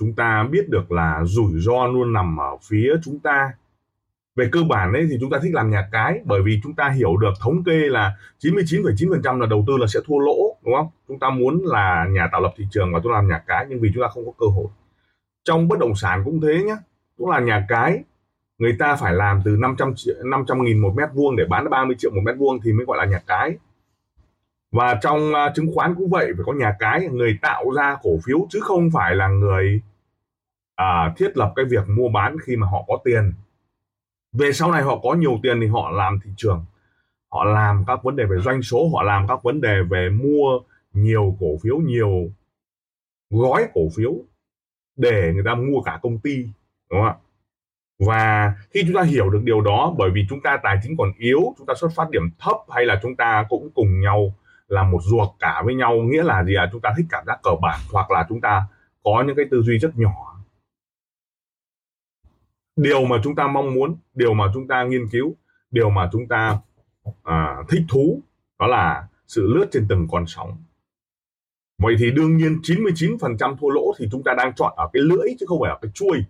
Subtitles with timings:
[0.00, 3.52] chúng ta biết được là rủi ro luôn nằm ở phía chúng ta
[4.36, 6.88] về cơ bản ấy thì chúng ta thích làm nhà cái bởi vì chúng ta
[6.88, 10.88] hiểu được thống kê là 99,9% là đầu tư là sẽ thua lỗ đúng không?
[11.08, 13.66] Chúng ta muốn là nhà tạo lập thị trường và chúng ta làm nhà cái
[13.68, 14.66] nhưng vì chúng ta không có cơ hội.
[15.44, 16.76] Trong bất động sản cũng thế nhé,
[17.18, 18.04] cũng là nhà cái
[18.58, 21.96] người ta phải làm từ 500 triệu 500 nghìn một mét vuông để bán 30
[21.98, 23.56] triệu một mét vuông thì mới gọi là nhà cái
[24.72, 28.10] và trong à, chứng khoán cũng vậy phải có nhà cái người tạo ra cổ
[28.26, 29.82] phiếu chứ không phải là người
[30.80, 33.32] à, thiết lập cái việc mua bán khi mà họ có tiền.
[34.32, 36.64] Về sau này họ có nhiều tiền thì họ làm thị trường.
[37.28, 40.60] Họ làm các vấn đề về doanh số họ làm các vấn đề về mua
[40.92, 42.30] nhiều cổ phiếu nhiều
[43.30, 44.12] gói cổ phiếu
[44.96, 46.42] để người ta mua cả công ty
[46.90, 47.14] đúng không ạ?
[47.98, 51.12] Và khi chúng ta hiểu được điều đó bởi vì chúng ta tài chính còn
[51.18, 54.34] yếu chúng ta xuất phát điểm thấp hay là chúng ta cũng cùng nhau
[54.68, 57.42] là một ruột cả với nhau nghĩa là gì à chúng ta thích cảm giác
[57.42, 58.62] cờ bạc hoặc là chúng ta
[59.04, 60.39] có những cái tư duy rất nhỏ
[62.76, 65.36] điều mà chúng ta mong muốn điều mà chúng ta nghiên cứu
[65.70, 66.58] điều mà chúng ta
[67.22, 68.22] à, thích thú
[68.58, 70.64] đó là sự lướt trên từng con sóng.
[71.78, 75.28] Vậy thì đương nhiên 99% thua lỗ thì chúng ta đang chọn ở cái lưỡi
[75.40, 76.24] chứ không phải ở cái chuôi.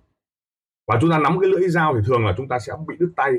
[0.86, 3.12] Và chúng ta nắm cái lưỡi dao thì thường là chúng ta sẽ bị đứt
[3.16, 3.32] tay.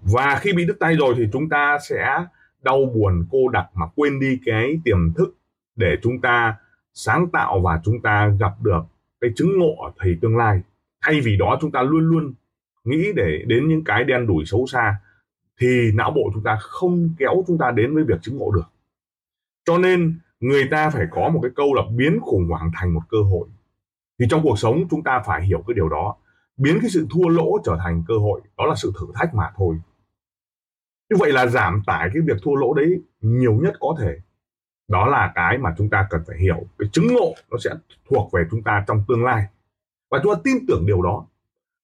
[0.00, 2.24] Và khi bị đứt tay rồi thì chúng ta sẽ
[2.62, 5.36] đau buồn cô đặc mà quên đi cái tiềm thức
[5.76, 6.56] để chúng ta
[6.94, 8.80] sáng tạo và chúng ta gặp được
[9.20, 10.60] cái chứng ngộ ở thầy tương lai
[11.04, 12.34] thay vì đó chúng ta luôn luôn
[12.84, 14.96] nghĩ để đến những cái đen đủi xấu xa,
[15.60, 18.66] thì não bộ chúng ta không kéo chúng ta đến với việc chứng ngộ được.
[19.64, 23.02] Cho nên người ta phải có một cái câu là biến khủng hoảng thành một
[23.08, 23.48] cơ hội.
[24.18, 26.16] Thì trong cuộc sống chúng ta phải hiểu cái điều đó,
[26.56, 29.50] biến cái sự thua lỗ trở thành cơ hội, đó là sự thử thách mà
[29.56, 29.76] thôi.
[31.10, 34.16] Như vậy là giảm tải cái việc thua lỗ đấy nhiều nhất có thể.
[34.88, 36.66] Đó là cái mà chúng ta cần phải hiểu.
[36.78, 37.70] Cái chứng ngộ nó sẽ
[38.10, 39.46] thuộc về chúng ta trong tương lai
[40.10, 41.26] và chúng ta tin tưởng điều đó.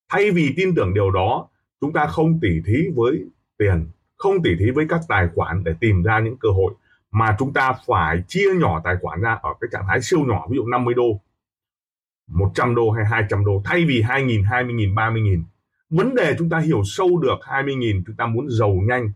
[0.08, 1.48] Thay vì tin tưởng điều đó
[1.80, 3.24] chúng ta không tỉ thí với
[3.58, 6.74] tiền không tỉ thí với các tài khoản để tìm ra những cơ hội
[7.10, 10.46] mà chúng ta phải chia nhỏ tài khoản ra ở cái trạng thái siêu nhỏ
[10.50, 11.20] ví dụ 50 đô
[12.26, 15.42] 100 đô hay 200 đô thay vì 2.000, 20.000, 30.000
[15.90, 19.12] vấn đề chúng ta hiểu sâu được 20.000 chúng ta muốn giàu nhanh.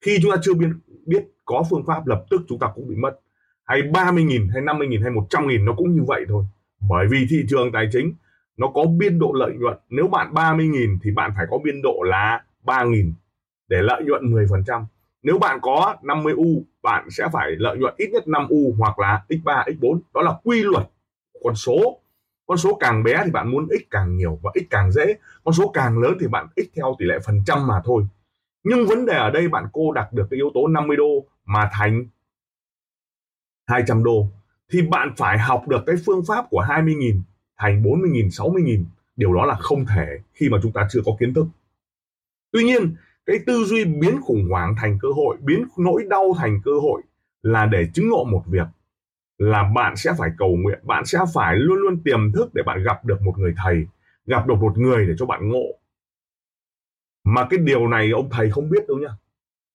[0.00, 0.68] Khi chúng ta chưa biết
[1.06, 3.20] biết có phương pháp lập tức chúng ta cũng bị mất.
[3.64, 6.44] Hay 30.000 hay 50.000 hay 100.000 nó cũng như vậy thôi
[6.88, 8.14] bởi vì thị trường tài chính,
[8.56, 9.76] nó có biên độ lợi nhuận.
[9.88, 13.12] Nếu bạn 30.000 thì bạn phải có biên độ là 3.000
[13.68, 14.84] để lợi nhuận 10%
[15.22, 18.98] nếu bạn có 50 U, bạn sẽ phải lợi nhuận ít nhất 5 U hoặc
[18.98, 20.86] là x3 x4 đó là quy luật
[21.44, 22.00] con số.
[22.46, 25.14] Con số càng bé thì bạn muốn x càng nhiều và x càng dễ.
[25.44, 28.06] Con số càng lớn thì bạn x theo tỷ lệ phần trăm mà thôi.
[28.64, 31.70] Nhưng vấn đề ở đây bạn cô đặt được cái yếu tố 50 đô mà
[31.72, 32.06] thành
[33.66, 34.26] 200 đô
[34.70, 37.20] thì bạn phải học được cái phương pháp của 20.000
[37.56, 38.84] thành 40.000, 60.000.
[39.16, 41.46] Điều đó là không thể khi mà chúng ta chưa có kiến thức.
[42.52, 42.94] Tuy nhiên,
[43.26, 47.02] cái tư duy biến khủng hoảng thành cơ hội, biến nỗi đau thành cơ hội
[47.42, 48.66] là để chứng ngộ một việc
[49.38, 52.82] là bạn sẽ phải cầu nguyện, bạn sẽ phải luôn luôn tiềm thức để bạn
[52.82, 53.86] gặp được một người thầy,
[54.26, 55.64] gặp được một người để cho bạn ngộ.
[57.24, 59.08] Mà cái điều này ông thầy không biết đâu nhá.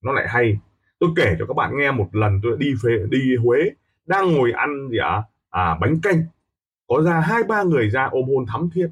[0.01, 0.59] Nó lại hay.
[0.99, 3.59] Tôi kể cho các bạn nghe một lần tôi đi phê, đi Huế
[4.05, 5.07] đang ngồi ăn gì ạ?
[5.09, 5.23] À?
[5.49, 6.23] à, bánh canh.
[6.87, 8.87] Có ra hai ba người ra ôm hôn thắm thiết.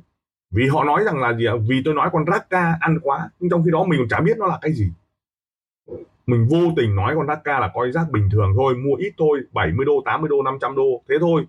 [0.52, 1.54] Vì họ nói rằng là gì ạ?
[1.68, 4.38] Vì tôi nói con raka ăn quá nhưng trong khi đó mình còn chả biết
[4.38, 4.92] nó là cái gì.
[6.28, 9.40] Mình vô tình nói con raka là coi rác bình thường thôi mua ít thôi
[9.52, 11.46] 70 đô 80 đô 500 đô thế thôi.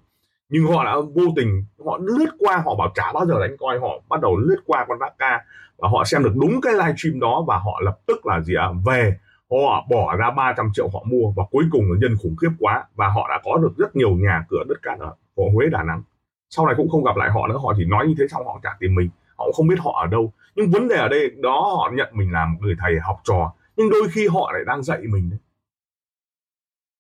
[0.48, 3.78] Nhưng họ đã vô tình họ lướt qua họ bảo chả bao giờ đánh coi
[3.78, 5.44] họ bắt đầu lướt qua con raka
[5.78, 8.54] và họ xem được đúng cái live stream đó và họ lập tức là gì
[8.54, 8.68] ạ?
[8.86, 9.14] Về
[9.50, 12.84] họ bỏ ra 300 triệu họ mua và cuối cùng là nhân khủng khiếp quá
[12.94, 15.14] và họ đã có được rất nhiều nhà cửa đất cát ở
[15.54, 16.02] Huế, Đà Nẵng.
[16.50, 18.60] Sau này cũng không gặp lại họ nữa, họ chỉ nói như thế xong họ
[18.62, 19.10] trả tìm mình.
[19.36, 20.32] Họ cũng không biết họ ở đâu.
[20.54, 23.52] Nhưng vấn đề ở đây, đó họ nhận mình là một người thầy học trò,
[23.76, 25.38] nhưng đôi khi họ lại đang dạy mình đấy.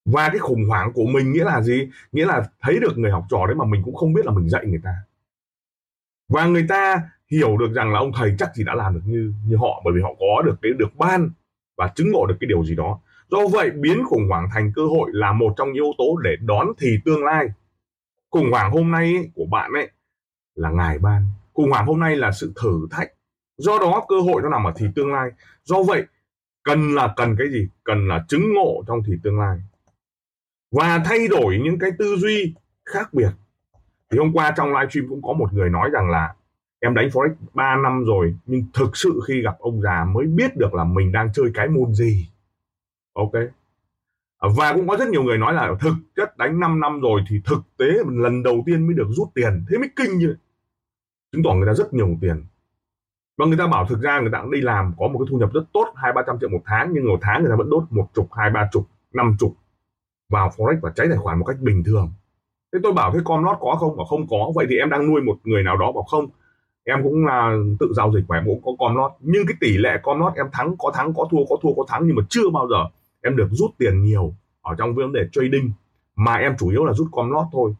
[0.04, 1.88] Và cái khủng hoảng của mình nghĩa là gì?
[2.12, 4.48] Nghĩa là thấy được người học trò đấy mà mình cũng không biết là mình
[4.48, 4.94] dạy người ta.
[6.28, 9.32] Và người ta hiểu được rằng là ông thầy chắc gì đã làm được như
[9.46, 11.30] như họ, bởi vì họ có được cái, được ban
[11.76, 13.00] và chứng ngộ được cái điều gì đó.
[13.30, 16.30] Do vậy biến khủng hoảng thành cơ hội là một trong những yếu tố để
[16.40, 17.48] đón thì tương lai.
[18.30, 19.90] Khủng hoảng hôm nay ấy, của bạn ấy
[20.54, 21.26] là ngài ban.
[21.52, 23.12] Khủng hoảng hôm nay là sự thử thách.
[23.56, 25.30] Do đó cơ hội nó nằm ở thì tương lai.
[25.64, 26.04] Do vậy
[26.62, 27.68] cần là cần cái gì?
[27.84, 29.58] Cần là chứng ngộ trong thì tương lai.
[30.70, 32.54] Và thay đổi những cái tư duy
[32.84, 33.30] khác biệt.
[34.10, 36.34] Thì hôm qua trong livestream cũng có một người nói rằng là
[36.84, 40.56] em đánh forex 3 năm rồi, nhưng thực sự khi gặp ông già mới biết
[40.56, 42.28] được là mình đang chơi cái môn gì.
[43.12, 43.32] Ok.
[44.56, 47.40] Và cũng có rất nhiều người nói là thực chất đánh 5 năm rồi thì
[47.44, 49.64] thực tế lần đầu tiên mới được rút tiền.
[49.70, 50.36] Thế mới kinh như
[51.32, 52.44] chứng tỏ người ta rất nhiều tiền.
[53.36, 55.38] Và người ta bảo thực ra người ta cũng đi làm, có một cái thu
[55.38, 57.70] nhập rất tốt, hai, ba trăm triệu một tháng, nhưng một tháng người ta vẫn
[57.70, 59.56] đốt một chục, hai, ba chục, năm chục
[60.28, 62.12] vào forex và cháy tài khoản một cách bình thường.
[62.72, 63.96] Thế tôi bảo thế com lót có không?
[63.96, 64.52] Bảo không có.
[64.54, 66.26] Vậy thì em đang nuôi một người nào đó, bảo không
[66.84, 69.12] em cũng là tự giao dịch và em cũng có com lót.
[69.20, 71.84] Nhưng cái tỷ lệ com lót em thắng, có thắng, có thua có thua, có
[71.88, 72.86] thắng nhưng mà chưa bao giờ
[73.22, 75.70] em được rút tiền nhiều ở trong vấn đề trading.
[76.16, 77.74] Mà em chủ yếu là rút com lót thôi.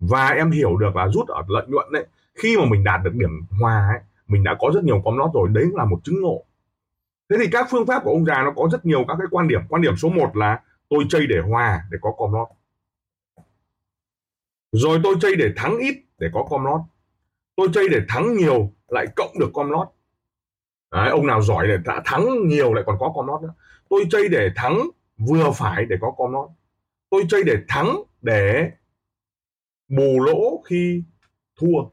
[0.00, 2.06] Và em hiểu được là rút ở lợi nhuận đấy
[2.38, 3.30] khi mà mình đạt được điểm
[3.60, 6.44] hòa ấy, mình đã có rất nhiều com lót rồi, đấy là một chứng ngộ.
[7.30, 9.48] Thế thì các phương pháp của ông già nó có rất nhiều các cái quan
[9.48, 9.60] điểm.
[9.68, 12.48] Quan điểm số 1 là tôi chơi để hòa, để có com lót.
[14.72, 16.80] Rồi tôi chơi để thắng ít, để có com lót
[17.58, 19.88] tôi chơi để thắng nhiều lại cộng được com lót.
[20.92, 23.54] Đấy, ông nào giỏi để đã thắng nhiều lại còn có com lót nữa.
[23.88, 24.78] Tôi chơi để thắng
[25.28, 26.48] vừa phải để có com lót.
[27.10, 28.70] Tôi chơi để thắng để
[29.88, 31.02] bù lỗ khi
[31.60, 31.84] thua.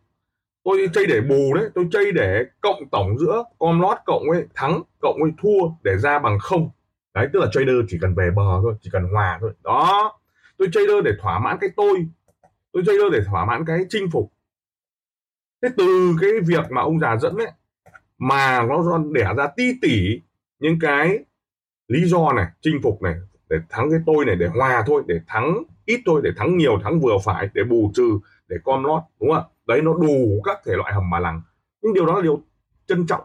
[0.63, 4.45] Tôi chơi để bù đấy tôi chơi để cộng tổng giữa com lót cộng với
[4.55, 6.69] thắng cộng với thua để ra bằng không.
[7.13, 9.53] Đấy tức là trader chỉ cần về bờ thôi chỉ cần hòa thôi.
[9.63, 10.19] Đó
[10.57, 12.07] tôi trader để thỏa mãn cái tôi.
[12.71, 14.34] Tôi trader để thỏa mãn cái chinh phục
[15.65, 17.51] thế từ cái việc mà ông già dẫn ấy,
[18.17, 20.21] mà nó đẻ ra ti tỉ
[20.59, 21.19] những cái
[21.87, 23.15] lý do này, chinh phục này,
[23.49, 26.79] để thắng cái tôi này, để hòa thôi, để thắng ít thôi, để thắng nhiều,
[26.83, 30.57] thắng vừa phải, để bù trừ, để com lót, đúng không đấy, nó đủ các
[30.65, 31.41] thể loại hầm bà lằng.
[31.81, 32.41] Nhưng điều đó là điều
[32.87, 33.23] trân trọng,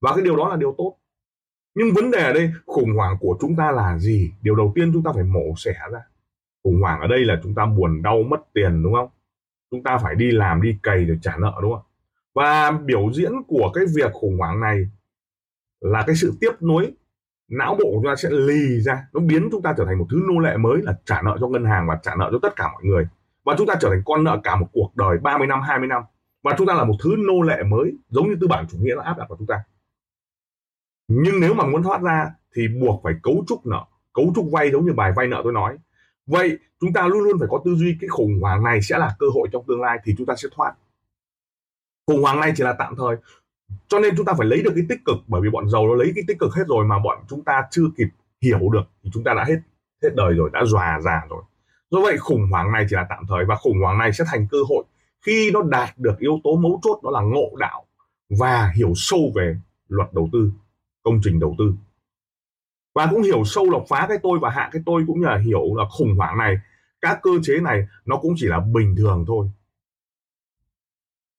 [0.00, 0.96] và cái điều đó là điều tốt.
[1.74, 4.32] Nhưng vấn đề ở đây, khủng hoảng của chúng ta là gì?
[4.42, 6.00] Điều đầu tiên chúng ta phải mổ xẻ ra.
[6.64, 9.08] Khủng hoảng ở đây là chúng ta buồn đau, mất tiền, đúng không?
[9.70, 11.82] Chúng ta phải đi làm, đi cày để trả nợ, đúng không
[12.34, 14.86] và biểu diễn của cái việc khủng hoảng này
[15.80, 16.92] là cái sự tiếp nối.
[17.48, 20.06] Não bộ của chúng ta sẽ lì ra, nó biến chúng ta trở thành một
[20.10, 22.56] thứ nô lệ mới là trả nợ cho ngân hàng và trả nợ cho tất
[22.56, 23.08] cả mọi người.
[23.44, 26.02] Và chúng ta trở thành con nợ cả một cuộc đời 30 năm 20 năm.
[26.42, 28.94] Và chúng ta là một thứ nô lệ mới, giống như tư bản chủ nghĩa
[28.94, 29.62] nó áp đặt vào chúng ta.
[31.08, 33.84] Nhưng nếu mà muốn thoát ra thì buộc phải cấu trúc nợ.
[34.12, 35.76] Cấu trúc vay giống như bài vay nợ tôi nói
[36.30, 39.16] vậy chúng ta luôn luôn phải có tư duy cái khủng hoảng này sẽ là
[39.18, 40.74] cơ hội trong tương lai thì chúng ta sẽ thoát.
[42.06, 43.16] Khủng hoảng này chỉ là tạm thời.
[43.88, 45.94] Cho nên chúng ta phải lấy được cái tích cực, bởi vì bọn giàu nó
[45.94, 48.08] lấy cái tích cực hết rồi mà bọn chúng ta chưa kịp
[48.42, 49.56] hiểu được thì chúng ta đã hết
[50.02, 51.42] hết đời rồi, đã già già rồi.
[51.90, 54.46] Do vậy khủng hoảng này chỉ là tạm thời và khủng hoảng này sẽ thành
[54.50, 54.84] cơ hội
[55.26, 57.84] khi nó đạt được yếu tố mấu chốt đó là ngộ đạo
[58.38, 59.56] và hiểu sâu về
[59.88, 60.52] luật đầu tư,
[61.02, 61.74] công trình đầu tư
[62.94, 65.38] và cũng hiểu sâu là phá cái tôi và hạ cái tôi cũng như là
[65.38, 66.56] hiểu là khủng hoảng này.
[67.00, 69.50] Các cơ chế này nó cũng chỉ là bình thường thôi.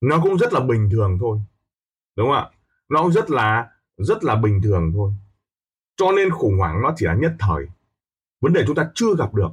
[0.00, 1.38] Nó cũng rất là bình thường thôi.
[2.16, 2.50] Đúng không ạ?
[2.88, 5.12] Nó rất là rất là bình thường thôi.
[5.96, 7.66] Cho nên khủng hoảng nó chỉ là nhất thời.
[8.40, 9.50] Vấn đề chúng ta chưa gặp được.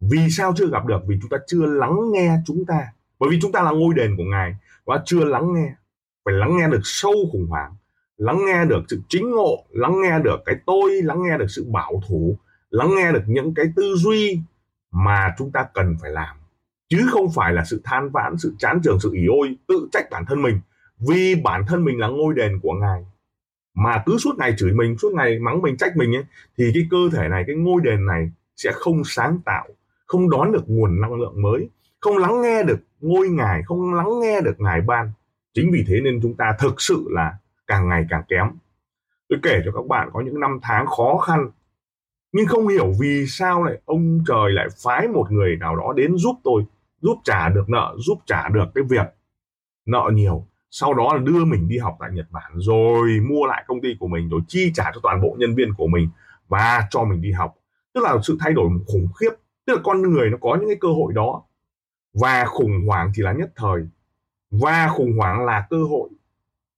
[0.00, 0.98] Vì sao chưa gặp được?
[1.06, 2.92] Vì chúng ta chưa lắng nghe chúng ta.
[3.18, 5.74] Bởi vì chúng ta là ngôi đền của ngài và chưa lắng nghe.
[6.24, 7.76] Phải lắng nghe được sâu khủng hoảng
[8.22, 11.66] lắng nghe được sự chính ngộ, lắng nghe được cái tôi, lắng nghe được sự
[11.72, 12.38] bảo thủ,
[12.70, 14.40] lắng nghe được những cái tư duy
[14.92, 16.36] mà chúng ta cần phải làm.
[16.88, 20.10] Chứ không phải là sự than vãn, sự chán trường, sự ỉ ôi, tự trách
[20.10, 20.60] bản thân mình
[21.08, 23.06] vì bản thân mình là ngôi đền của ngài.
[23.74, 26.24] Mà cứ suốt ngày chửi mình, suốt ngày mắng mình, trách mình ấy,
[26.58, 29.66] thì cái cơ thể này, cái ngôi đền này sẽ không sáng tạo,
[30.06, 31.68] không đón được nguồn năng lượng mới,
[32.00, 35.12] không lắng nghe được ngôi ngài, không lắng nghe được ngài ban.
[35.54, 37.32] Chính vì thế nên chúng ta thực sự là
[37.66, 38.46] càng ngày càng kém.
[39.28, 41.50] Tôi kể cho các bạn có những năm tháng khó khăn,
[42.32, 46.16] nhưng không hiểu vì sao lại ông trời lại phái một người nào đó đến
[46.16, 46.64] giúp tôi,
[47.00, 49.06] giúp trả được nợ, giúp trả được cái việc
[49.86, 50.46] nợ nhiều.
[50.70, 53.88] Sau đó là đưa mình đi học tại Nhật Bản, rồi mua lại công ty
[54.00, 56.08] của mình, rồi chi trả cho toàn bộ nhân viên của mình
[56.48, 57.54] và cho mình đi học.
[57.94, 59.30] Tức là sự thay đổi khủng khiếp,
[59.66, 61.42] tức là con người nó có những cái cơ hội đó.
[62.14, 63.82] Và khủng hoảng chỉ là nhất thời.
[64.50, 66.08] Và khủng hoảng là cơ hội.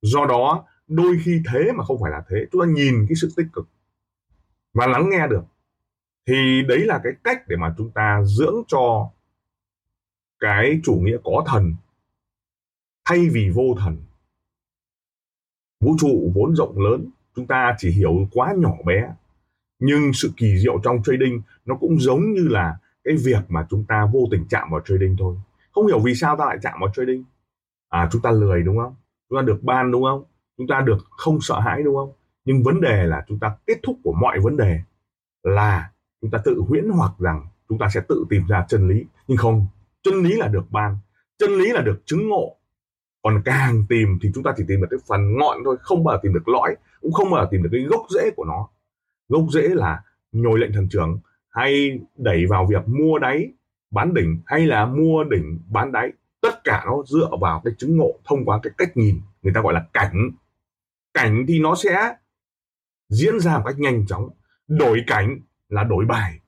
[0.03, 3.33] Do đó đôi khi thế mà không phải là thế, chúng ta nhìn cái sự
[3.37, 3.69] tích cực
[4.73, 5.45] và lắng nghe được,
[6.26, 9.11] thì đấy là cái cách để mà chúng ta dưỡng cho
[10.41, 11.75] cái chủ nghĩa có thần
[13.05, 13.97] thay vì vô thần.
[15.81, 19.14] Vũ trụ vốn rộng lớn, chúng ta chỉ hiểu quá nhỏ bé,
[19.79, 23.85] nhưng sự kỳ diệu trong trading nó cũng giống như là cái việc mà chúng
[23.85, 25.37] ta vô tình chạm vào trading thôi.
[25.73, 27.25] Không hiểu vì sao ta lại chạm vào trading.
[27.88, 28.95] À chúng ta lười, đúng không?
[29.29, 30.25] Chúng ta được ban, đúng không?
[30.58, 32.12] Chúng ta được không sợ hãi, đúng không?
[32.44, 34.80] Nhưng vấn đề là chúng ta kết thúc của mọi vấn đề
[35.42, 39.04] là chúng ta tự huyễn hoặc rằng chúng ta sẽ tự tìm ra chân lý.
[39.28, 39.66] Nhưng không,
[40.02, 40.99] chân lý là được ban,
[41.38, 42.56] chân lý là được chứng ngộ.
[43.23, 46.16] Còn càng tìm thì chúng ta chỉ tìm được cái phần ngọn thôi, không bao
[46.16, 48.68] giờ tìm được lõi, cũng không bao giờ tìm được cái gốc rễ của nó.
[49.28, 51.18] Gốc rễ là nhồi lệnh thần trưởng
[51.50, 53.52] hay đẩy vào việc mua đáy,
[53.90, 56.12] bán đỉnh hay là mua đỉnh, bán đáy.
[56.40, 59.61] Tất cả nó dựa vào cái chứng ngộ thông qua cái cách nhìn, người ta
[59.61, 60.30] gọi là cảnh
[61.14, 62.14] cảnh thì nó sẽ
[63.09, 64.28] diễn ra một cách nhanh chóng.
[64.68, 66.40] Đổi cảnh là đổi bài,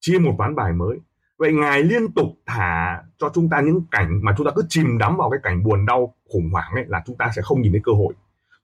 [0.00, 0.98] chia một ván bài mới.
[1.38, 4.98] Vậy ngài liên tục thả cho chúng ta những cảnh mà chúng ta cứ chìm
[4.98, 7.72] đắm vào cái cảnh buồn đau, khủng hoảng ấy là chúng ta sẽ không nhìn
[7.72, 8.14] thấy cơ hội.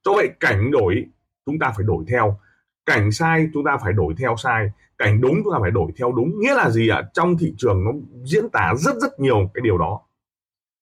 [0.05, 1.07] Do vậy cảnh đổi,
[1.47, 2.39] chúng ta phải đổi theo.
[2.87, 4.71] Cảnh sai, chúng ta phải đổi theo sai.
[4.99, 6.41] Cảnh đúng, chúng ta phải đổi theo đúng.
[6.41, 7.03] Nghĩa là gì ạ?
[7.13, 7.91] Trong thị trường nó
[8.25, 10.01] diễn tả rất rất nhiều cái điều đó.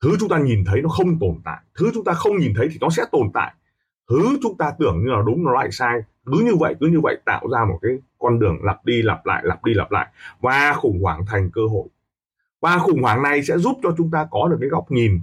[0.03, 1.59] Thứ chúng ta nhìn thấy nó không tồn tại.
[1.79, 3.55] Thứ chúng ta không nhìn thấy thì nó sẽ tồn tại
[4.09, 6.01] thứ chúng ta tưởng như là đúng nó lại sai.
[6.27, 9.27] Cứ như vậy, cứ như vậy tạo ra một cái con đường lặp đi lặp
[9.27, 10.09] lại, lặp đi lặp lại.
[10.41, 11.89] Và khủng hoảng thành cơ hội.
[12.61, 15.21] Và khủng hoảng này sẽ giúp cho chúng ta có được cái góc nhìn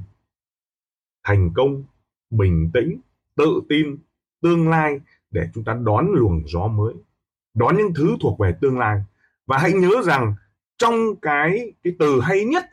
[1.24, 1.84] thành công,
[2.30, 3.00] bình tĩnh,
[3.36, 3.98] tự tin,
[4.42, 5.00] tương lai
[5.32, 6.94] để chúng ta đón luồng gió mới,
[7.54, 9.04] đón những thứ thuộc về tương lai.
[9.46, 10.36] Và hãy nhớ rằng
[10.78, 12.64] trong cái cái từ hay nhất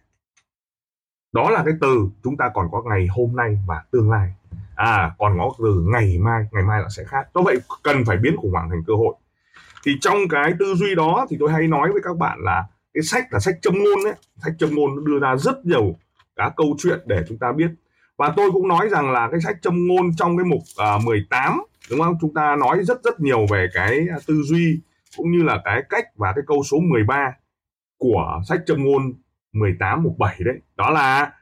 [1.33, 4.35] đó là cái từ chúng ta còn có ngày hôm nay và tương lai.
[4.75, 7.27] À còn có từ ngày mai ngày mai là sẽ khác.
[7.35, 9.15] Do vậy cần phải biến khủng hoảng thành cơ hội.
[9.85, 13.03] Thì trong cái tư duy đó thì tôi hay nói với các bạn là cái
[13.03, 15.97] sách là sách châm ngôn đấy sách châm ngôn đưa ra rất nhiều
[16.37, 17.71] các câu chuyện để chúng ta biết.
[18.17, 21.63] Và tôi cũng nói rằng là cái sách châm ngôn trong cái mục à, 18
[21.91, 22.17] đúng không?
[22.21, 24.81] Chúng ta nói rất rất nhiều về cái à, tư duy
[25.17, 27.33] cũng như là cái cách và cái câu số 13
[27.99, 29.13] của sách châm ngôn
[29.53, 30.59] 18 mục 7 đấy.
[30.77, 31.33] Đó là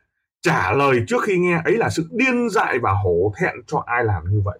[0.40, 4.04] trả lời trước khi nghe, ấy là sự điên dại và hổ thẹn cho ai
[4.04, 4.58] làm như vậy.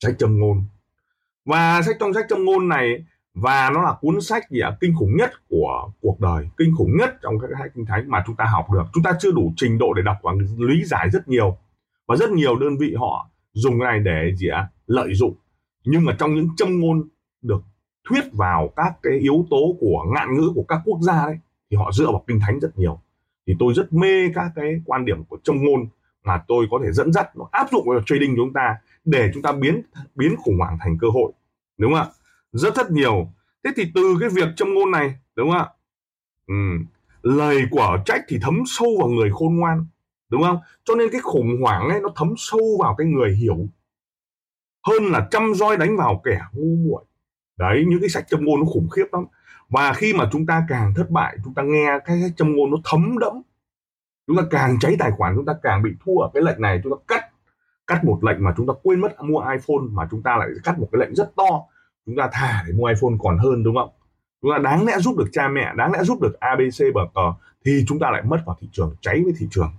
[0.00, 0.64] Sách châm ngôn.
[1.44, 4.76] Và sách trong sách châm ngôn này, và nó là cuốn sách gì ạ?
[4.80, 8.22] Kinh khủng nhất của cuộc đời, kinh khủng nhất trong các sách kinh thánh mà
[8.26, 8.84] chúng ta học được.
[8.94, 11.58] Chúng ta chưa đủ trình độ để đọc và lý giải rất nhiều.
[12.06, 14.68] Và rất nhiều đơn vị họ dùng cái này để gì ạ?
[14.86, 15.34] Lợi dụng.
[15.84, 17.08] Nhưng mà trong những châm ngôn
[17.42, 17.62] được
[18.08, 21.38] thuyết vào các cái yếu tố của ngạn ngữ của các quốc gia đấy
[21.70, 23.00] thì họ dựa vào kinh thánh rất nhiều.
[23.46, 25.86] Thì tôi rất mê các cái quan điểm của trong ngôn
[26.24, 29.30] mà tôi có thể dẫn dắt, nó áp dụng vào trading của chúng ta để
[29.34, 29.82] chúng ta biến
[30.14, 31.32] biến khủng hoảng thành cơ hội.
[31.78, 32.06] Đúng không ạ?
[32.52, 33.28] Rất rất nhiều.
[33.64, 35.68] Thế thì từ cái việc trong ngôn này, đúng không ạ?
[36.46, 36.54] Ừ.
[37.22, 39.86] lời của trách thì thấm sâu vào người khôn ngoan,
[40.28, 40.58] đúng không?
[40.84, 43.56] Cho nên cái khủng hoảng ấy nó thấm sâu vào cái người hiểu
[44.86, 47.04] hơn là trăm roi đánh vào kẻ ngu muội
[47.58, 49.24] đấy, những cái sách châm ngôn nó khủng khiếp lắm.
[49.68, 52.70] Và khi mà chúng ta càng thất bại, chúng ta nghe cái sách châm ngôn
[52.70, 53.42] nó thấm đẫm.
[54.26, 56.80] Chúng ta càng cháy tài khoản, chúng ta càng bị thua ở cái lệnh này,
[56.84, 57.30] chúng ta cắt
[57.86, 60.78] cắt một lệnh mà chúng ta quên mất mua iPhone mà chúng ta lại cắt
[60.78, 61.62] một cái lệnh rất to.
[62.06, 63.90] Chúng ta thả để mua iPhone còn hơn, đúng không?
[64.42, 67.32] Chúng ta đáng lẽ giúp được cha mẹ, đáng lẽ giúp được ABC bờ cờ
[67.64, 69.70] thì chúng ta lại mất vào thị trường, cháy với thị trường.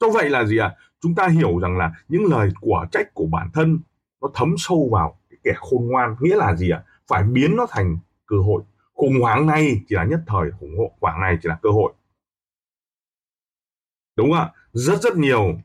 [0.00, 0.66] Do vậy là gì ạ?
[0.66, 0.76] À?
[1.04, 3.78] chúng ta hiểu rằng là những lời của trách của bản thân
[4.22, 6.16] nó thấm sâu vào cái kẻ khôn ngoan.
[6.20, 6.82] Nghĩa là gì ạ?
[6.86, 6.88] à?
[7.08, 8.62] Phải biến nó thành cơ hội.
[8.92, 10.70] Khủng hoảng này chỉ là nhất thời khủng
[11.00, 11.92] hoảng này chỉ là cơ hội.
[14.16, 14.52] Đúng không ạ?
[14.72, 15.58] Rất rất nhiều.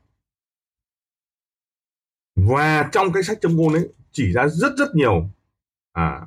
[2.36, 5.30] Và trong cái sách châm ngôn ấy chỉ ra rất rất nhiều
[5.92, 6.26] à,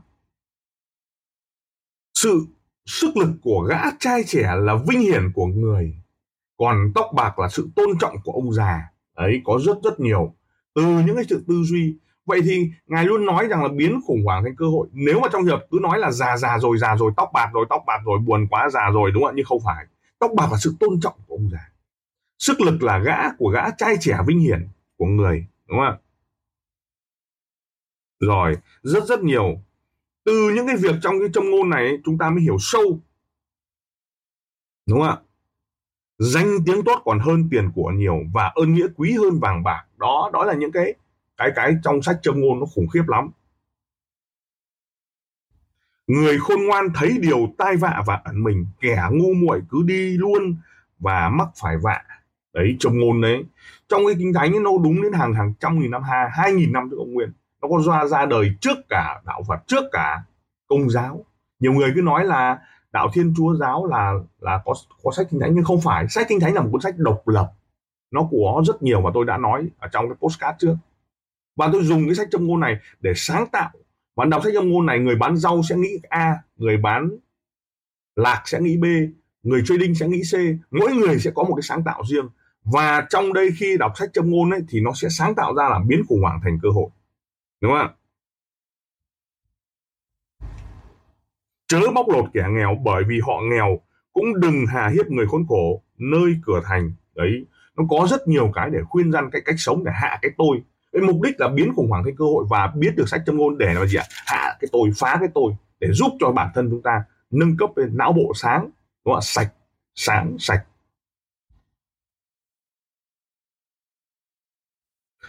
[2.13, 2.45] sự
[2.85, 6.03] sức lực của gã trai trẻ là vinh hiển của người
[6.57, 8.91] còn tóc bạc là sự tôn trọng của ông già.
[9.13, 10.35] Ấy có rất rất nhiều.
[10.75, 14.23] Từ những cái sự tư duy vậy thì ngài luôn nói rằng là biến khủng
[14.25, 14.87] hoảng thành cơ hội.
[14.91, 17.65] Nếu mà trong hiệp cứ nói là già già rồi già rồi, tóc bạc rồi,
[17.69, 19.35] tóc bạc rồi, buồn quá, già rồi, đúng không ạ?
[19.35, 19.85] Nhưng không phải.
[20.19, 21.69] Tóc bạc là sự tôn trọng của ông già.
[22.39, 25.97] Sức lực là gã của gã trai trẻ vinh hiển của người, đúng không ạ?
[28.19, 29.61] Rồi, rất rất nhiều.
[30.25, 32.99] Từ những cái việc trong cái châm ngôn này, chúng ta mới hiểu sâu.
[34.85, 35.17] Đúng không ạ?
[36.17, 39.85] Danh tiếng tốt còn hơn tiền của nhiều và ơn nghĩa quý hơn vàng bạc.
[39.97, 40.93] Đó đó là những cái
[41.37, 43.31] cái cái trong sách châm ngôn nó khủng khiếp lắm.
[46.07, 50.17] Người khôn ngoan thấy điều tai vạ và ẩn mình kẻ ngu muội cứ đi
[50.17, 50.55] luôn
[50.99, 52.03] và mắc phải vạ.
[52.53, 53.43] Đấy châm ngôn đấy.
[53.89, 56.51] Trong cái kinh thánh ấy, nó đúng đến hàng hàng trăm nghìn năm hai hai
[56.51, 57.31] nghìn năm trước ông nguyên.
[57.61, 60.23] Nó có ra ra đời trước cả đạo phật trước cả
[60.67, 61.25] công giáo.
[61.59, 62.59] Nhiều người cứ nói là
[62.91, 64.73] đạo thiên chúa giáo là là có
[65.03, 66.07] có sách kinh thánh nhưng không phải.
[66.09, 67.51] Sách kinh thánh là một cuốn sách độc lập.
[68.11, 70.75] Nó của rất nhiều mà tôi đã nói ở trong cái postcard trước
[71.55, 73.69] và tôi dùng cái sách châm ngôn này để sáng tạo.
[74.15, 77.09] Bạn đọc sách châm ngôn này, người bán rau sẽ nghĩ a, người bán
[78.15, 78.85] lạc sẽ nghĩ b,
[79.43, 80.33] người trading sẽ nghĩ C.
[80.71, 82.29] Mỗi người sẽ có một cái sáng tạo riêng.
[82.63, 85.63] Và trong đây khi đọc sách châm ngôn ấy, thì nó sẽ sáng tạo ra
[85.69, 86.89] là biến khủng hoảng thành cơ hội.
[87.61, 87.93] Đúng không ạ?
[91.67, 93.79] Chớ bóc lột kẻ nghèo, bởi vì họ nghèo
[94.13, 96.93] cũng đừng hà hiếp người khốn khổ, nơi cửa thành.
[97.15, 97.45] Đấy,
[97.75, 100.63] nó có rất nhiều cái để khuyên răn cái cách sống, để hạ cái tôi
[100.93, 103.37] cái mục đích là biến khủng hoảng thành cơ hội và biết được sách châm
[103.37, 104.05] ngôn để là gì ạ?
[104.09, 107.69] Hạ cái tôi, phá cái tôi để giúp cho bản thân chúng ta nâng cấp
[107.75, 108.69] lên não bộ sáng,
[109.05, 109.21] đúng không?
[109.21, 109.53] sạch,
[109.95, 110.65] sáng, sạch.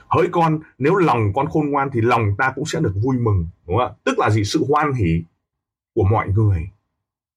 [0.09, 3.49] Hỡi con, nếu lòng con khôn ngoan thì lòng ta cũng sẽ được vui mừng,
[3.67, 3.95] đúng không ạ?
[4.05, 4.45] Tức là gì?
[4.45, 5.25] Sự hoan hỉ
[5.95, 6.71] của mọi người,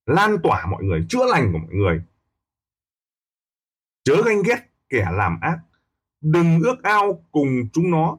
[0.06, 2.04] lan tỏa mọi người, chữa lành của mọi người.
[4.04, 5.60] Chớ ganh ghét kẻ làm ác
[6.32, 8.18] đừng ước ao cùng chúng nó,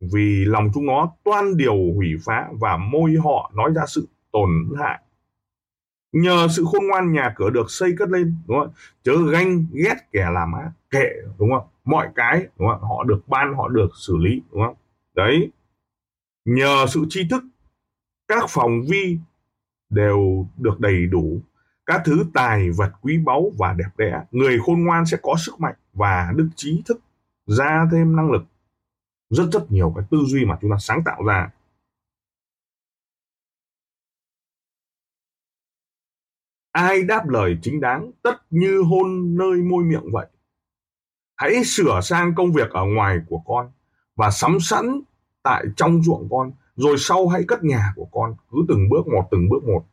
[0.00, 4.48] vì lòng chúng nó toan điều hủy phá và môi họ nói ra sự tổn
[4.78, 5.00] hại.
[6.12, 8.72] Nhờ sự khôn ngoan nhà cửa được xây cất lên, đúng không?
[9.02, 11.08] Chớ ganh, ghét kẻ làm ác, kệ,
[11.38, 11.68] đúng không?
[11.84, 12.80] Mọi cái, đúng không?
[12.82, 14.76] Họ được ban, họ được xử lý, đúng không?
[15.14, 15.50] Đấy.
[16.44, 17.44] Nhờ sự tri thức,
[18.28, 19.18] các phòng vi
[19.90, 21.40] đều được đầy đủ.
[21.86, 25.60] Các thứ tài vật quý báu và đẹp đẽ, người khôn ngoan sẽ có sức
[25.60, 27.00] mạnh và đức trí thức
[27.46, 28.42] ra thêm năng lực.
[29.30, 31.50] Rất rất nhiều cái tư duy mà chúng ta sáng tạo ra.
[36.72, 40.26] Ai đáp lời chính đáng, tất như hôn nơi môi miệng vậy.
[41.36, 43.72] Hãy sửa sang công việc ở ngoài của con
[44.16, 45.00] và sắm sẵn
[45.42, 49.28] tại trong ruộng con, rồi sau hãy cất nhà của con, cứ từng bước một,
[49.30, 49.86] từng bước một.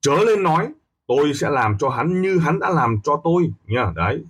[0.00, 0.72] Chớ lên nói
[1.08, 3.52] tôi sẽ làm cho hắn như hắn đã làm cho tôi.
[3.66, 4.24] Nha, đấy.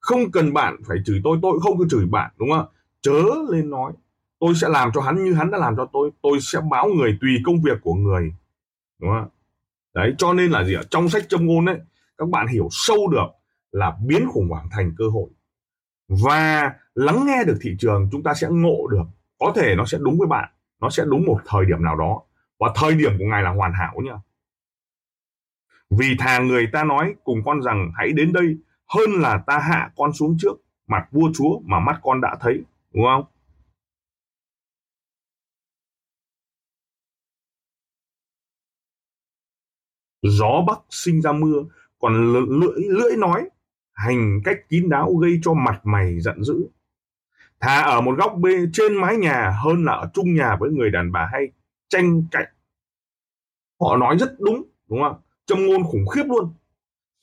[0.00, 2.66] Không cần bạn phải chửi tôi tôi không cứ chửi bạn, đúng không
[3.00, 3.92] chớ lên nói.
[4.40, 6.10] Tôi sẽ làm cho hắn như hắn đã làm cho tôi.
[6.22, 8.32] Tôi sẽ báo người tùy công việc của người.
[9.00, 9.28] Đúng không
[9.94, 10.82] đấy, cho nên là gì ạ?
[10.90, 11.78] Trong sách châm ngôn đấy
[12.18, 13.26] các bạn hiểu sâu được
[13.72, 15.30] là biến khủng hoảng thành cơ hội.
[16.08, 19.04] Và lắng nghe được thị trường, chúng ta sẽ ngộ được.
[19.38, 20.48] Có thể nó sẽ đúng với bạn.
[20.80, 22.22] Nó sẽ đúng một thời điểm nào đó.
[22.58, 24.14] Và thời điểm của ngài là hoàn hảo nhá
[25.98, 29.90] vì thà người ta nói cùng con rằng hãy đến đây, hơn là ta hạ
[29.96, 30.54] con xuống trước
[30.86, 32.62] mặt vua chúa mà mắt con đã thấy,
[32.94, 33.24] đúng không?
[40.22, 41.64] Gió bắc sinh ra mưa,
[41.98, 43.48] còn lưỡi lưỡi nói,
[43.92, 46.68] hành cách kín đáo gây cho mặt mày giận dữ.
[47.60, 50.90] Thà ở một góc bê, trên mái nhà, hơn là ở chung nhà với người
[50.90, 51.52] đàn bà hay
[51.88, 52.48] tranh cạnh
[53.80, 55.20] họ nói rất đúng đúng không?
[55.52, 56.52] Châm ngôn khủng khiếp luôn.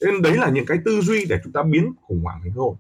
[0.06, 2.62] Nên đấy là những cái tư duy để chúng ta biến khủng hoảng thành cơ
[2.62, 2.76] hội.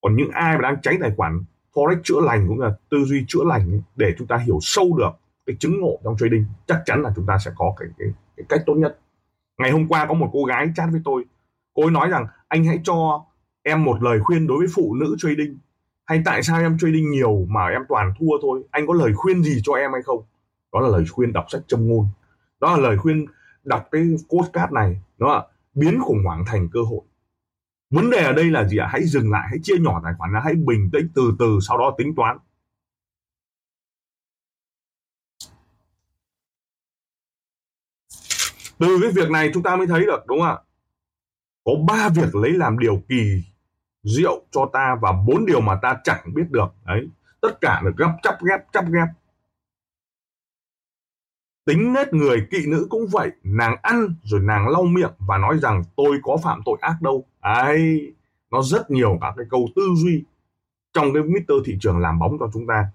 [0.00, 3.24] Còn những ai mà đang cháy tài khoản forex chữa lành cũng là tư duy
[3.28, 5.10] chữa lành để chúng ta hiểu sâu được
[5.46, 8.46] cái chứng ngộ trong trading chắc chắn là chúng ta sẽ có cái, cái, cái
[8.48, 8.98] cách tốt nhất.
[9.58, 11.24] Ngày hôm qua có một cô gái chat với tôi.
[11.74, 13.24] Cô ấy nói rằng anh hãy cho
[13.62, 15.58] em một lời khuyên đối với phụ nữ trading.
[16.04, 18.62] Hay tại sao em trading nhiều mà em toàn thua thôi?
[18.70, 20.22] Anh có lời khuyên gì cho em hay không?
[20.72, 22.06] Đó là lời khuyên đọc sách châm ngôn.
[22.60, 23.26] Đó là lời khuyên
[23.64, 25.48] đọc cái podcast này, đúng không ạ?
[25.74, 27.00] Biến khủng hoảng thành cơ hội.
[27.90, 28.88] Vấn đề ở đây là gì ạ?
[28.90, 31.78] Hãy dừng lại, hãy chia nhỏ tài khoản ra, hãy bình tĩnh từ từ, sau
[31.78, 32.38] đó tính toán.
[38.78, 40.58] Từ cái việc này chúng ta mới thấy được, đúng không ạ?
[41.64, 43.44] Có ba việc lấy làm điều kỳ
[44.02, 46.68] diệu cho ta và bốn điều mà ta chẳng biết được.
[46.86, 47.08] Đấy,
[47.40, 49.08] tất cả được gấp, chắp ghép chắp ghép
[51.70, 53.30] tính nết người, kỵ nữ cũng vậy.
[53.42, 57.24] Nàng ăn rồi nàng lau miệng và nói rằng tôi có phạm tội ác đâu.
[57.40, 58.12] Ấy
[58.50, 60.24] nó rất nhiều các cái câu tư duy
[60.92, 61.52] trong cái Mr.
[61.64, 62.90] thị trường làm bóng cho chúng ta.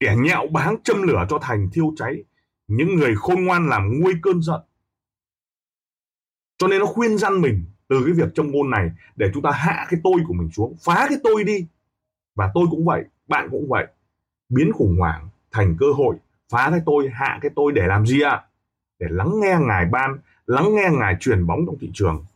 [0.00, 2.24] Kẻ nhạo báng châm lửa cho thành thiêu cháy.
[2.68, 4.60] Những người khôn ngoan làm nguôi cơn giận.
[6.58, 9.50] Cho nên nó khuyên răn mình từ cái việc trong ngôn này để chúng ta
[9.50, 10.76] hạ cái tôi của mình xuống.
[10.84, 11.66] Phá cái tôi đi.
[12.34, 13.86] Và tôi cũng vậy, bạn cũng vậy.
[14.48, 16.16] Biến khủng hoảng thành cơ hội
[16.50, 18.44] phá cái tôi, hạ cái tôi để làm gì ạ?
[18.98, 22.26] Để lắng nghe ngài ban, lắng nghe ngài truyền bóng trong thị trường.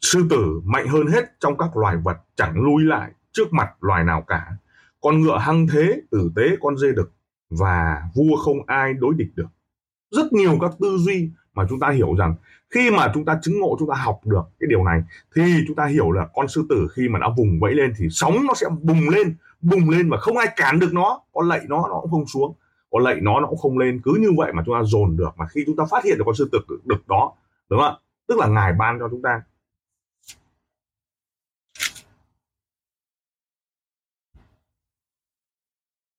[0.00, 4.04] Sư tử mạnh hơn hết trong các loài vật chẳng lui lại trước mặt loài
[4.04, 4.56] nào cả.
[5.00, 7.12] Con ngựa hăng thế, tử tế, con dê đực
[7.50, 9.48] và vua không ai đối địch được.
[10.10, 12.34] Rất nhiều các tư duy mà chúng ta hiểu rằng
[12.70, 15.02] khi mà chúng ta chứng ngộ, chúng ta học được cái điều này,
[15.36, 18.06] thì chúng ta hiểu là con sư tử khi mà nó vùng vẫy lên thì
[18.10, 21.60] sóng nó sẽ bùng lên bùng lên và không ai cản được nó, có lạy
[21.68, 22.54] nó nó cũng không xuống.
[22.90, 24.00] Có lạy nó nó cũng không lên.
[24.04, 26.24] Cứ như vậy mà chúng ta dồn được, mà khi chúng ta phát hiện được
[26.26, 27.32] con sư tử được đó,
[27.68, 27.98] đúng không ạ?
[28.28, 29.42] Tức là ngài ban cho chúng ta.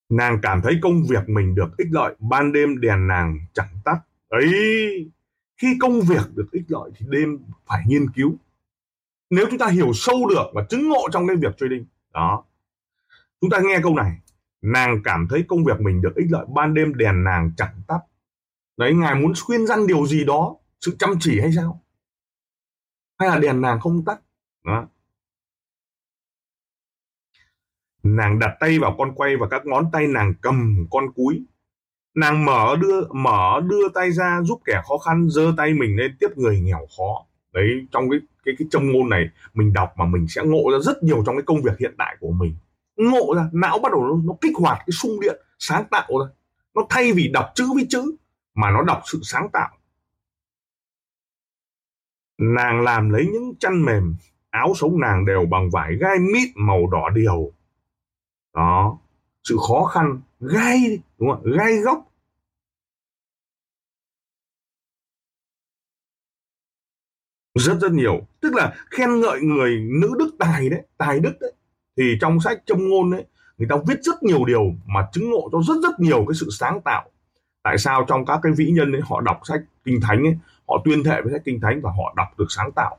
[0.10, 3.98] Nàng cảm thấy công việc mình được ích lợi, ban đêm đèn nàng chẳng tắt.
[4.30, 5.12] Ấy!
[5.64, 8.36] Khi công việc được ích lợi thì đêm phải nghiên cứu.
[9.30, 12.44] Nếu chúng ta hiểu sâu được và chứng ngộ trong cái việc trading, đó.
[13.42, 14.18] Chúng ta nghe câu này,
[14.62, 18.00] nàng cảm thấy công việc mình được ích lợi, ban đêm đèn nàng chẳng tắt.
[18.78, 21.84] Đấy, ngài muốn khuyên răn điều gì đó, sự chăm chỉ hay sao?
[23.20, 24.22] Hay là đèn nàng không tắt?
[24.66, 24.88] Đó.
[28.04, 31.46] nàng đặt tay vào con quay và các ngón tay nàng cầm con cúi
[32.16, 36.16] nàng mở đưa mở đưa tay ra giúp kẻ khó khăn giơ tay mình lên
[36.20, 37.26] tiếp người nghèo khó.
[37.54, 40.78] Đấy trong cái cái cái châm ngôn này mình đọc mà mình sẽ ngộ ra
[40.82, 42.56] rất nhiều trong cái công việc hiện tại của mình.
[42.96, 46.32] Ngộ ra não bắt đầu nó, nó kích hoạt cái sung điện sáng tạo ra.
[46.76, 48.16] Nó thay vì đọc chữ với chữ
[48.56, 49.78] mà nó đọc sự sáng tạo.
[52.38, 54.16] Nàng làm lấy những chăn mềm
[54.50, 57.52] áo sống nàng đều bằng vải gai mít màu đỏ điều.
[58.56, 58.98] Đó
[59.44, 60.22] sự khó khăn
[60.52, 62.10] gai đúng không gai góc.
[67.56, 68.22] Rất rất nhiều.
[68.42, 71.54] Tức là khen ngợi người nữ đức tài đấy, tài đức đấy.
[71.98, 73.26] Thì trong sách châm ngôn đấy,
[73.58, 76.48] người ta viết rất nhiều điều mà chứng ngộ cho rất rất nhiều cái sự
[76.52, 77.10] sáng tạo.
[77.64, 80.82] Tại sao trong các cái vĩ nhân ấy, họ đọc sách kinh thánh ấy, họ
[80.86, 82.98] tuyên thệ với sách kinh thánh và họ đọc được sáng tạo.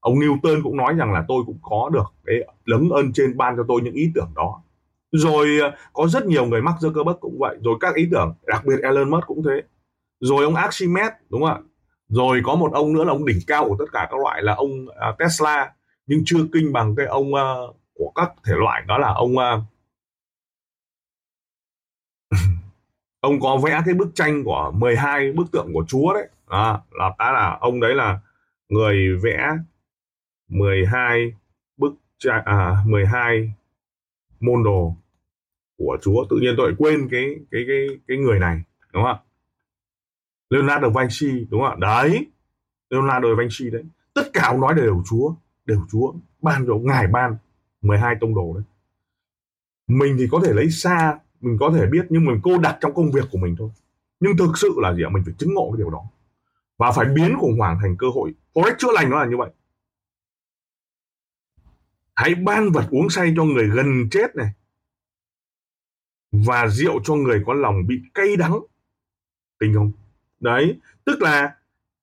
[0.00, 3.56] Ông Newton cũng nói rằng là tôi cũng có được cái lấn ơn trên ban
[3.56, 4.62] cho tôi những ý tưởng đó
[5.12, 7.56] rồi ờ, có rất nhiều người mắc Zuckerberg cũng vậy.
[7.64, 9.62] Rồi các ý tưởng đặc biệt Elon Musk cũng thế.
[10.20, 11.58] Rồi ông Archimedes đúng không ạ?
[12.08, 14.54] Rồi có một ông nữa là ông đỉnh cao của tất cả các loại là
[14.54, 15.72] ông uh, Tesla.
[16.06, 19.62] Nhưng chưa kinh bằng cái ông uh, của các thể loại đó là ông uh,
[23.20, 26.28] ông có vẽ cái bức tranh của 12 bức tượng của Chúa đấy.
[26.48, 28.20] À, là cái là ông đấy là
[28.68, 29.50] người vẽ
[30.48, 31.32] 12
[31.76, 33.52] bức tranh à 12
[34.40, 34.96] môn đồ
[35.78, 39.18] của Chúa, tự nhiên tôi quên cái cái cái cái người này, đúng không ạ?
[40.50, 41.76] Leonardo da Vinci, đúng không ạ?
[41.78, 42.26] Đấy,
[42.90, 43.84] Leonardo da Vinci đấy.
[44.14, 45.34] Tất cả ông nói đều Chúa
[45.66, 46.12] đều Chúa.
[46.42, 47.36] Ban cho ngài ban
[47.82, 48.64] 12 tông đồ đấy.
[49.86, 52.94] Mình thì có thể lấy xa, mình có thể biết, nhưng mình cô đặt trong
[52.94, 53.70] công việc của mình thôi.
[54.20, 55.08] Nhưng thực sự là gì ạ?
[55.08, 56.02] Mình phải chứng ngộ cái điều đó.
[56.78, 58.34] Và phải biến khủng hoảng thành cơ hội.
[58.54, 59.50] Forex chữa lành nó là như vậy
[62.20, 64.48] hãy ban vật uống say cho người gần chết này.
[66.32, 68.60] Và rượu cho người có lòng bị cay đắng.
[69.58, 69.92] Tình không?
[70.40, 71.56] Đấy, tức là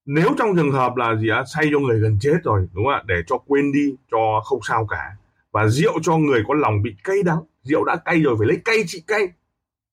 [0.06, 2.94] nếu trong trường hợp là gì á, say cho người gần chết rồi, đúng không
[2.94, 3.04] ạ?
[3.06, 5.16] Để cho quên đi, cho không sao cả.
[5.52, 7.40] Và rượu cho người có lòng bị cay đắng.
[7.64, 9.28] Rượu đã cay rồi, phải lấy cay trị cay.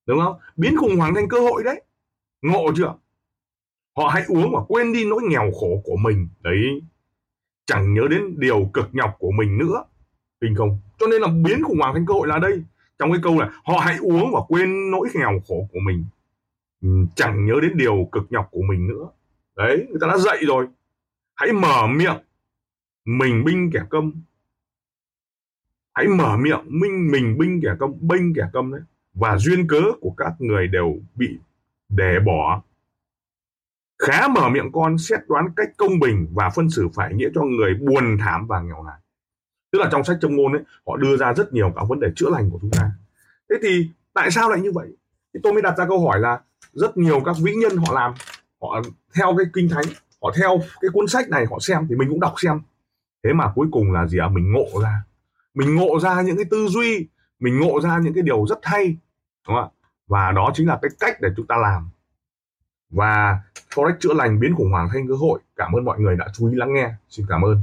[0.06, 0.38] Đúng không?
[0.56, 1.82] Biến khủng hoảng thành cơ hội đấy.
[2.42, 2.94] Ngộ chưa?
[3.96, 6.28] Họ hãy uống và quên đi nỗi nghèo khổ của mình.
[6.40, 6.82] Đấy,
[7.66, 9.84] chẳng nhớ đến điều cực nhọc của mình nữa
[10.44, 10.78] hình không?
[10.98, 12.62] Cho nên là biến khủng hoảng thành cơ hội là đây.
[12.98, 16.04] Trong cái câu này họ hãy uống và quên nỗi nghèo khổ của mình.
[16.82, 19.08] Ừ, chẳng nhớ đến điều cực nhọc của mình nữa.
[19.56, 20.66] Đấy, người ta đã dạy rồi.
[21.34, 22.18] Hãy mở miệng,
[23.04, 24.12] mình binh kẻ công
[25.94, 28.80] hãy mở miệng, minh mình binh kẻ công binh kẻ công đấy.
[29.14, 31.38] Và duyên cớ của các người đều bị
[31.88, 32.62] để bỏ.
[33.98, 37.42] Khá mở miệng con, xét đoán cách công bình và phân xử phải nghĩa cho
[37.42, 39.00] người buồn thảm và nghèo nàn
[39.74, 42.08] tức là trong sách châm ngôn ấy, họ đưa ra rất nhiều các vấn đề
[42.16, 42.90] chữa lành của chúng ta.
[43.50, 44.88] Thế thì tại sao lại như vậy?
[45.34, 46.40] Thì tôi mới đặt ra câu hỏi là
[46.72, 48.14] rất nhiều các vĩ nhân họ làm,
[48.60, 48.82] họ
[49.14, 49.84] theo cái kinh thánh,
[50.22, 52.60] họ theo cái cuốn sách này họ xem thì mình cũng đọc xem.
[53.24, 54.26] Thế mà cuối cùng là gì ạ?
[54.26, 54.28] À?
[54.28, 55.02] mình ngộ ra.
[55.54, 57.06] Mình ngộ ra những cái tư duy,
[57.40, 58.86] mình ngộ ra những cái điều rất hay,
[59.48, 59.68] đúng không ạ?
[60.06, 61.88] Và đó chính là cái cách để chúng ta làm.
[62.90, 63.38] Và
[63.74, 65.40] forex chữa lành biến khủng hoảng thành cơ hội.
[65.56, 66.90] Cảm ơn mọi người đã chú ý lắng nghe.
[67.08, 67.62] Xin cảm ơn